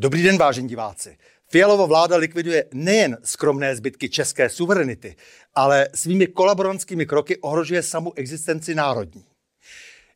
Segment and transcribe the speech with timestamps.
[0.00, 1.18] Dobrý den, vážení diváci.
[1.48, 5.16] Fialova vláda likviduje nejen skromné zbytky české suverenity,
[5.54, 9.24] ale svými kolaborantskými kroky ohrožuje samu existenci národní.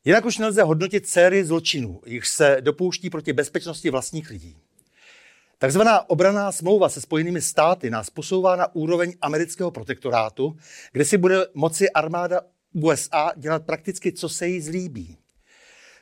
[0.04, 4.56] Jinak už nelze hodnotit sérii zločinů, jich se dopouští proti bezpečnosti vlastních lidí.
[5.58, 10.56] Takzvaná obraná smlouva se Spojenými státy nás posouvá na úroveň amerického protektorátu,
[10.92, 12.40] kde si bude moci armáda
[12.72, 15.18] USA dělat prakticky, co se jí zlíbí.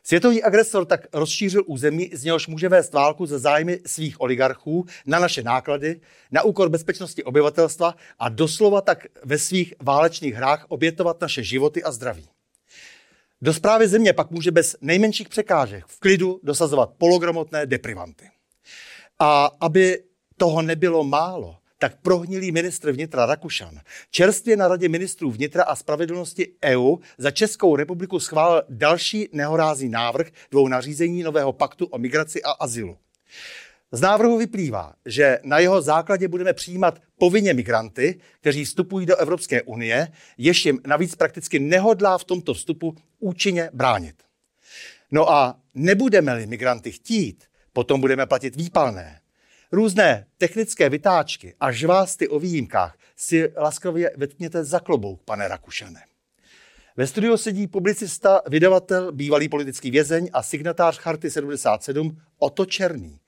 [0.04, 5.18] Světový agresor tak rozšířil území, z něhož může vést válku za zájmy svých oligarchů na
[5.18, 11.42] naše náklady, na úkor bezpečnosti obyvatelstva a doslova tak ve svých válečných hrách obětovat naše
[11.42, 12.28] životy a zdraví.
[13.42, 18.30] Do zprávy země pak může bez nejmenších překážek v klidu dosazovat pologromotné deprivanty.
[19.18, 20.02] A aby
[20.36, 26.48] toho nebylo málo, tak prohnilý ministr vnitra Rakušan čerstvě na radě ministrů vnitra a spravedlnosti
[26.64, 32.50] EU za Českou republiku schválil další nehorázný návrh dvou nařízení nového paktu o migraci a
[32.50, 32.96] azylu.
[33.92, 39.62] Z návrhu vyplývá, že na jeho základě budeme přijímat povinně migranty, kteří vstupují do Evropské
[39.62, 40.08] unie,
[40.38, 44.16] ještě navíc prakticky nehodlá v tomto vstupu účinně bránit.
[45.10, 49.21] No a nebudeme-li migranty chtít, potom budeme platit výpalné.
[49.72, 56.00] Různé technické vytáčky a žvásty o výjimkách si laskavě vetkněte za klobouk, pane Rakušane.
[56.96, 63.18] Ve studiu sedí publicista, vydavatel, bývalý politický vězeň a signatář Charty 77 Oto Černý,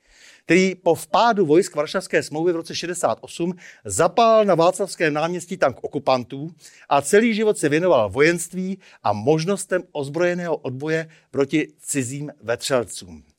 [0.43, 3.53] který po vpádu vojsk Varšavské smlouvy v roce 68
[3.85, 6.51] zapál na Václavském náměstí tank okupantů
[6.89, 13.34] a celý život se věnoval vojenství a možnostem ozbrojeného odboje proti cizím vetřelcům.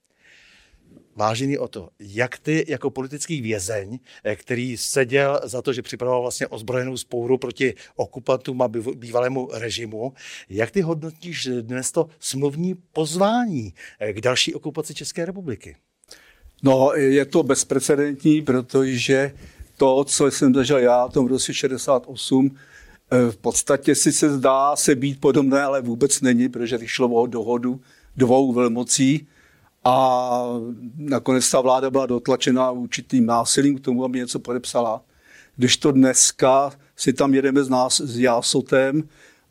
[1.17, 6.23] Vážený o to, jak ty jako politický vězeň, eh, který seděl za to, že připravoval
[6.23, 10.13] vlastně ozbrojenou spouru proti okupantům a bývalému režimu,
[10.49, 15.77] jak ty hodnotíš dnes to smluvní pozvání eh, k další okupaci České republiky?
[16.63, 19.33] No, je to bezprecedentní, protože
[19.77, 22.57] to, co jsem zažil já v tom roce 68,
[23.11, 27.27] eh, v podstatě si se zdá se být podobné, ale vůbec není, protože vyšlo o
[27.27, 27.81] dohodu
[28.17, 29.27] dvou velmocí,
[29.87, 30.45] a
[30.97, 35.03] nakonec ta vláda byla dotlačena určitým násilím k tomu, aby něco podepsala.
[35.57, 39.09] Když to dneska si tam jedeme s, nás, s jásotem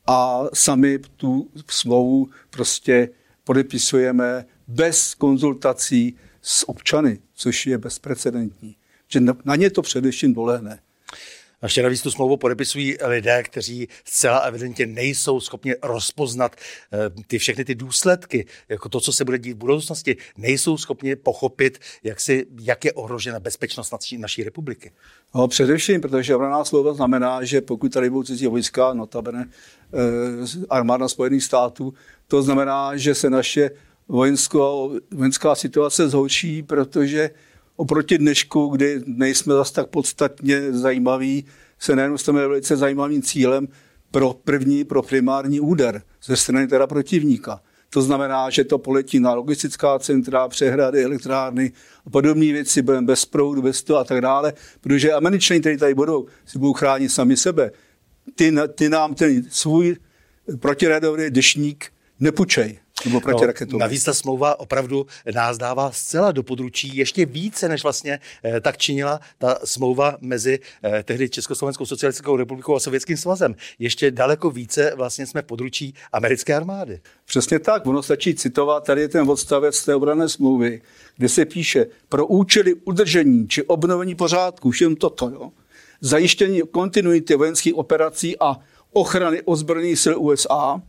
[0.07, 3.09] a sami tu smlouvu prostě
[3.43, 8.75] podepisujeme bez konzultací s občany, což je bezprecedentní.
[9.07, 10.79] Že na ně to především dolehne.
[11.65, 17.37] A ještě navíc tu smlouvu podepisují lidé, kteří zcela evidentně nejsou schopni rozpoznat eh, ty
[17.37, 22.19] všechny ty důsledky, jako to, co se bude dít v budoucnosti, nejsou schopni pochopit, jak,
[22.19, 24.91] si, jak je ohrožena bezpečnost naší, naší republiky.
[25.35, 31.07] No, především, protože obraná slova znamená, že pokud tady budou cizí vojska, notabene eh, armáda
[31.07, 31.93] Spojených států,
[32.27, 33.71] to znamená, že se naše
[34.07, 37.29] vojensko, vojenská situace zhorší, protože
[37.75, 41.45] oproti dnešku, kdy nejsme zase tak podstatně zajímaví,
[41.79, 43.67] se nejenom staneme velice zajímavým cílem
[44.11, 47.61] pro první, pro primární úder ze strany teda protivníka.
[47.89, 51.71] To znamená, že to poletí na logistická centra, přehrady, elektrárny
[52.05, 55.93] a podobné věci, budeme bez proudu, bez toho a tak dále, protože američani, kteří tady
[55.93, 57.71] budou, si budou chránit sami sebe.
[58.35, 59.95] Ty, ty nám ten svůj
[60.59, 61.85] protiradový dešník
[62.19, 63.21] nepůjčej nebo
[63.71, 68.61] No, navíc ta smlouva opravdu nás dává zcela do područí ještě více, než vlastně eh,
[68.61, 73.55] tak činila ta smlouva mezi eh, tehdy Československou socialistickou republikou a Sovětským svazem.
[73.79, 76.99] Ještě daleko více vlastně jsme područí americké armády.
[77.25, 80.81] Přesně tak, ono stačí citovat, tady je ten odstavec té obrané smlouvy,
[81.17, 85.51] kde se píše, pro účely udržení či obnovení pořádku, všem toto, jo,
[86.01, 88.57] zajištění kontinuity vojenských operací a
[88.93, 90.81] ochrany ozbrojených sil USA,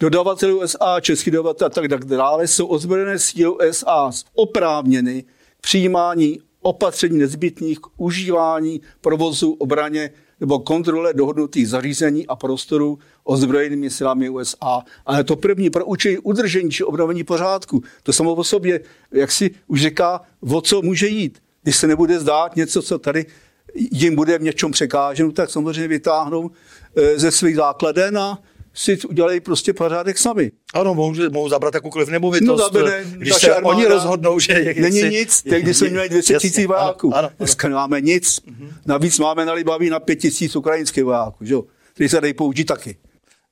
[0.00, 7.18] dodavatelů USA, český dodavatel a tak dále, jsou ozbrojené síly USA oprávněny k přijímání opatření
[7.18, 10.10] nezbytných k užívání provozu obraně
[10.40, 14.80] nebo kontrole dohodnutých zařízení a prostorů ozbrojenými silami USA.
[15.06, 18.80] Ale to první pro účely udržení či obnovení pořádku, to samo o sobě,
[19.12, 21.42] jak si už říká, o co může jít.
[21.62, 23.26] Když se nebude zdát něco, co tady
[23.74, 26.50] jim bude v něčem překáženo, tak samozřejmě vytáhnou
[26.96, 28.38] eh, ze svých základen a
[28.74, 30.52] si udělají prostě pořádek sami.
[30.74, 34.82] Ano, mohou, mohou zabrat jakoukoliv nemovitost, no, zabene, když se armáda, oni rozhodnou, že je
[34.82, 38.38] Není si, nic, tehdy jsme měli 200 tisíc vojáků, ano, ano, dneska nemáme nic.
[38.38, 38.68] Mm-hmm.
[38.86, 41.56] Navíc máme na Libaví na 5 tisíc ukrajinských vojáků, že?
[41.94, 42.96] který se dají použít taky.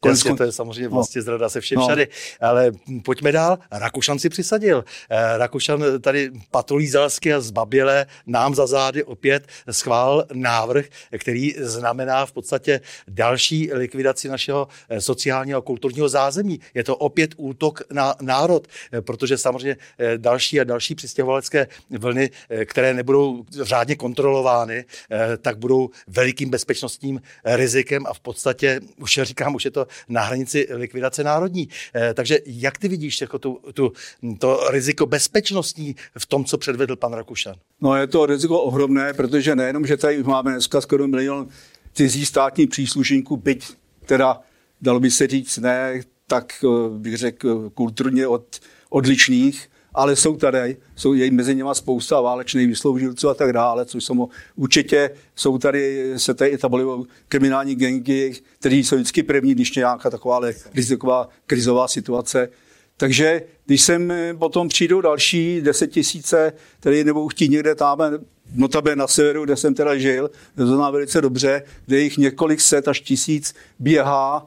[0.00, 1.87] Konečně to je samozřejmě vlastně zrada se všem no.
[1.87, 2.08] všady.
[2.40, 2.72] Ale
[3.04, 3.58] pojďme dál.
[3.70, 4.84] Rakušan si přisadil.
[5.10, 10.84] Eh, Rakušan tady patolí zalsky a zbaběle nám za zády opět schvál návrh,
[11.19, 16.60] který znamená v podstatě další likvidaci našeho eh, sociálního a kulturního zázemí.
[16.75, 19.76] Je to opět útok na národ, eh, protože samozřejmě
[20.16, 22.31] další a další přistěhovalecké vlny,
[22.64, 24.84] které nebudou řádně kontrolovány,
[25.42, 30.69] tak budou velikým bezpečnostním rizikem a v podstatě, už říkám, už je to na hranici
[30.71, 31.69] likvidace národní.
[31.94, 33.93] Eh, takže jak ty vidíš jako tu, tu,
[34.38, 37.55] to riziko bezpečnostní v tom, co předvedl pan Rakušan?
[37.81, 41.49] No je to riziko ohromné, protože nejenom, že tady máme dneska skoro milion
[41.94, 43.75] cizí státní příslušníků, byť
[44.06, 44.41] teda
[44.81, 46.69] dalo by se říct ne, tak eh,
[46.99, 48.61] bych řekl kulturně od,
[48.91, 54.04] odličných, ale jsou tady, jsou jej mezi nimi spousta válečných vysloužilců a tak dále, což
[54.04, 60.10] jsou určitě, jsou tady, se tady etablují kriminální gengy, kteří jsou vždycky první, když nějaká
[60.10, 60.40] taková
[60.75, 62.48] riziková krizová situace.
[62.96, 67.99] Takže když sem potom přijdou další deset tisíce, které nebudou chtít někde tam,
[68.54, 72.88] notabé na severu, kde jsem teda žil, to znamená velice dobře, kde jich několik set
[72.88, 74.46] až tisíc běhá,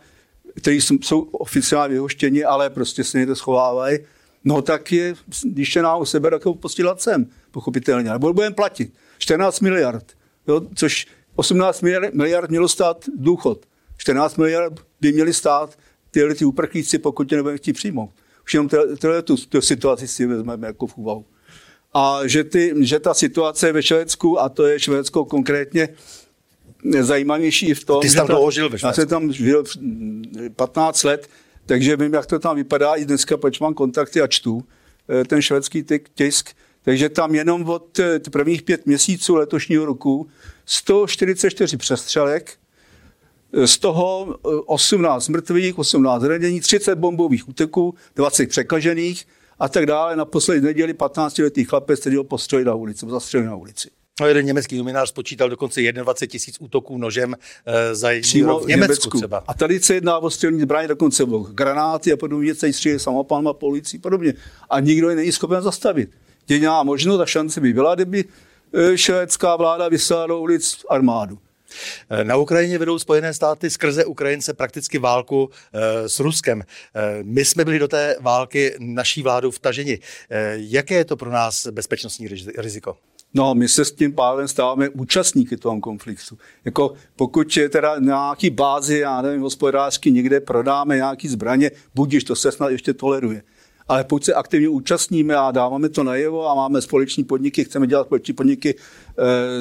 [0.56, 4.00] kteří jsou oficiálně vyhoštěni, ale prostě se někde schovávají,
[4.44, 8.10] No tak je, když nám u sebe, tak ho posílat sem, pochopitelně.
[8.10, 10.06] Nebo budeme platit 14 miliard,
[10.48, 13.66] jo, což 18 miliard, miliard mělo stát důchod.
[13.98, 15.78] 14 miliard by měli stát
[16.12, 18.10] tyhle ty uprchlíci, pokud tě nebudeme chtít přijmout.
[18.44, 18.70] Už jenom
[19.00, 21.26] tyhle tu, tu situaci si vezmeme jako v úvahu.
[21.94, 25.90] A že, ty, že ta situace ve Švédsku, a to je Švédsko konkrétně,
[27.00, 28.88] zajímavější v tom, Ty jsi tam dlouho žil ve Švédsku.
[28.88, 29.64] Já jsem tam žil
[30.56, 31.30] 15 let,
[31.69, 34.63] takže vím, jak to tam vypadá i dneska, proč mám kontakty a čtu
[35.10, 35.86] eh, ten švédský
[36.16, 36.50] tisk.
[36.81, 40.27] Takže tam jenom od eh, prvních pět měsíců letošního roku
[40.66, 42.57] 144 přestřelek,
[43.54, 44.36] eh, z toho
[44.66, 49.27] 18 mrtvých, 18 zranění, 30 bombových úteků, 20 překažených
[49.60, 50.16] a tak dále.
[50.16, 53.89] Na poslední neděli 15-letý chlapec, který ho postřelil na ulici, zastřelil na ulici.
[54.19, 57.36] No, jeden německý novinář spočítal dokonce 21 tisíc útoků nožem
[57.66, 59.44] e, za rok v Německu, Německu třeba.
[59.48, 63.54] A tady se jedná o střelní zbraně, dokonce o granáty a podobně, se střílí samopalma,
[63.54, 64.33] policii a podobně.
[64.69, 66.10] A nikdo je není schopen zastavit.
[66.50, 68.25] Jediná možnost a šance by byla, kdyby
[68.74, 71.39] e, švédská vláda vyslala do ulic armádu.
[72.10, 75.50] E, na Ukrajině vedou Spojené státy skrze Ukrajince prakticky válku
[76.07, 76.63] s Ruskem.
[77.24, 80.00] My jsme byli do té války naší vládou vtaženi.
[80.56, 82.27] Jaké je to pro nás bezpečnostní
[82.57, 82.98] riziko?
[83.34, 86.38] No, my se s tím pádem stáváme účastníky toho konfliktu.
[86.66, 92.24] Jako pokud je teda na nějaký bázi, já nevím, hospodářsky někde prodáme nějaký zbraně, budíš,
[92.24, 93.44] to se snad ještě toleruje.
[93.88, 98.06] Ale pokud se aktivně účastníme a dáváme to najevo a máme společní podniky, chceme dělat
[98.06, 98.76] společní podniky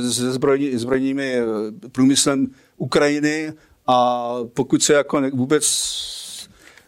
[0.04, 1.44] e, se zbrojní, zbrojními e,
[1.92, 3.52] průmyslem Ukrajiny
[3.86, 5.64] a pokud se jako ne, vůbec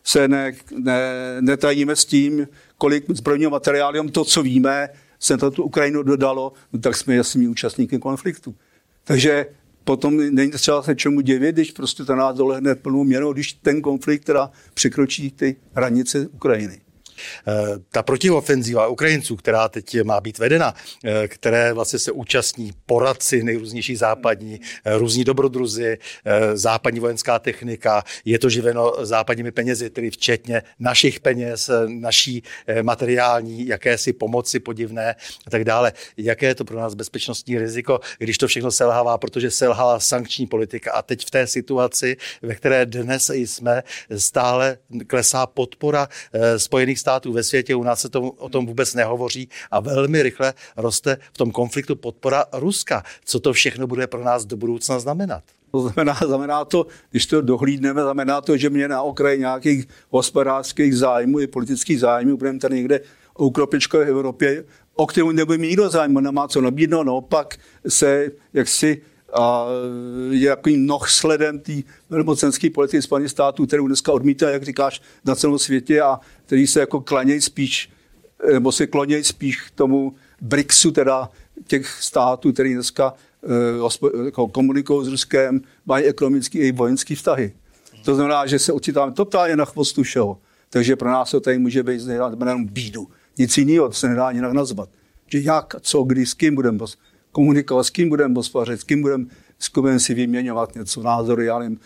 [0.05, 1.01] se ne, ne,
[1.41, 2.49] netajíme s tím,
[2.79, 4.89] kolik zbrojního materiálu, to, co víme,
[5.21, 8.55] se to tu Ukrajinu dodalo, no tak jsme jasní účastníky konfliktu.
[9.05, 9.47] Takže
[9.85, 13.83] potom není třeba se čemu divit, když prostě ta nás dolehne plnou měrou, když ten
[13.83, 16.81] konflikt teda překročí ty hranice Ukrajiny.
[17.49, 20.75] Eh, ta protiofenzíva Ukrajinců, která teď má být vedena,
[21.05, 25.99] eh, které vlastně se účastní poradci nejrůznější západní, eh, různí dobrodruzi,
[26.55, 32.43] západní vojenská technika, je to živeno západními penězi, tedy včetně našich peněz, naší
[32.83, 35.15] materiální, jakési pomoci podivné
[35.47, 35.93] a tak dále.
[36.17, 40.93] Jaké je to pro nás bezpečnostní riziko, když to všechno selhává, protože selhala sankční politika
[40.93, 43.83] a teď v té situaci, ve které dnes jsme,
[44.17, 46.09] stále klesá podpora
[46.57, 50.23] Spojených států států ve světě, u nás se to, o tom vůbec nehovoří a velmi
[50.23, 53.03] rychle roste v tom konfliktu podpora Ruska.
[53.25, 55.43] Co to všechno bude pro nás do budoucna znamenat?
[55.71, 60.97] To znamená, znamená to, když to dohlídneme, znamená to, že mě na okraji nějakých hospodářských
[60.97, 63.01] zájmů i politických zájmů budeme tady někde
[63.39, 64.65] ukropičko v Evropě,
[64.95, 69.03] o kterém nebude mít nikdo zájem, nemá co nabídnout, naopak se jaksi
[69.35, 69.67] a
[70.31, 71.73] je jakým noh sledem té
[72.11, 76.81] velmocenské politiky Spojených států, kterou dneska odmítá, jak říkáš, na celém světě a který se
[76.81, 77.91] jako klanějí spíš,
[78.53, 81.31] nebo se klonějí spíš k tomu BRICSu, teda
[81.67, 83.15] těch států, který dneska
[83.83, 87.53] uh, jako komunikují s Ruskem, mají ekonomické i vojenské vztahy.
[88.05, 90.39] To znamená, že se ocitáme totálně na chvostu všeho.
[90.71, 93.09] Takže pro nás to tady může být znamená bídu.
[93.39, 94.89] Nic jiného, to se nedá jinak nazvat.
[95.27, 96.79] Že jak, co, kdy, s kým budeme
[97.33, 99.27] komunikovat, s kým budeme hospodařit, s kým budeme
[99.59, 101.81] s si vyměňovat něco, názory, já nevím,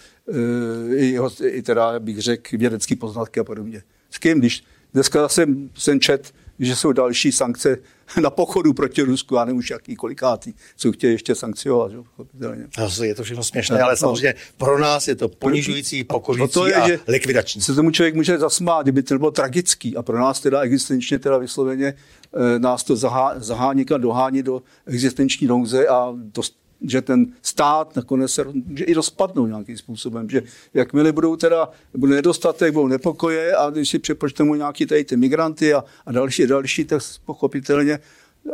[0.93, 3.83] e, i, i teda, bych řekl, vědecké poznatky a podobně.
[4.11, 7.77] S kým, když dneska jsem, jsem čet že jsou další sankce
[8.23, 11.91] na pochodu proti Rusku, a nevím už jaký kolikátý, co chtějí ještě sankciovat.
[11.91, 11.97] Že?
[12.39, 13.97] No, je to všechno směšné, ale no.
[13.97, 16.07] samozřejmě pro nás je to ponižující,
[16.39, 17.61] no to je, a že likvidační.
[17.61, 21.39] Se tomu člověk může zasmát, kdyby to bylo tragický a pro nás teda existenčně teda
[21.39, 26.57] vysloveně e, nás to zahá, zahání a dohání do existenční nouze a dost,
[26.89, 30.43] že ten stát nakonec se může i rozpadnout nějakým způsobem, že
[30.75, 35.75] jakmile budou teda, bude nedostatek, budou nepokoje a když si přepočteme nějaký tady ty migranty
[35.75, 37.99] a, a další další, tak pochopitelně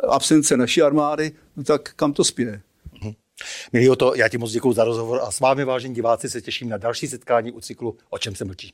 [0.08, 2.60] absence naší armády, no tak kam to spěje?
[3.02, 3.12] Mhm.
[3.72, 6.68] Milí to, já ti moc děkuji za rozhovor a s vámi, vážení diváci, se těším
[6.68, 8.72] na další setkání u cyklu O čem se mlčí.